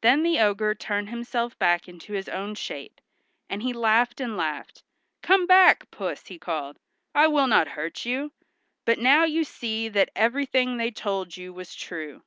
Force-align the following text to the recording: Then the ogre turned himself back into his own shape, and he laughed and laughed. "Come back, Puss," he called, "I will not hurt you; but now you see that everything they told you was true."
Then 0.00 0.22
the 0.22 0.38
ogre 0.40 0.74
turned 0.74 1.10
himself 1.10 1.58
back 1.58 1.86
into 1.86 2.14
his 2.14 2.26
own 2.26 2.54
shape, 2.54 3.02
and 3.50 3.62
he 3.62 3.74
laughed 3.74 4.18
and 4.18 4.34
laughed. 4.34 4.82
"Come 5.20 5.46
back, 5.46 5.90
Puss," 5.90 6.28
he 6.28 6.38
called, 6.38 6.78
"I 7.14 7.26
will 7.26 7.48
not 7.48 7.68
hurt 7.76 8.06
you; 8.06 8.32
but 8.86 8.98
now 8.98 9.24
you 9.24 9.44
see 9.44 9.90
that 9.90 10.08
everything 10.16 10.78
they 10.78 10.90
told 10.90 11.36
you 11.36 11.52
was 11.52 11.74
true." 11.74 12.22